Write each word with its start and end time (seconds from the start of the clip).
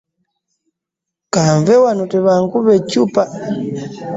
Kanve 1.33 1.73
wano 1.83 2.03
tebankuba 2.11 2.71
ekyuppa. 2.79 3.23